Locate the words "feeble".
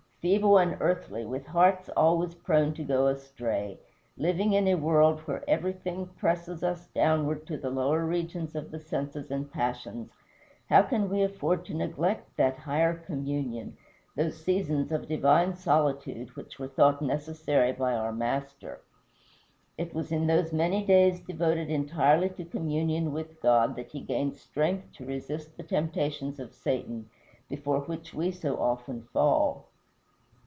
0.21-0.59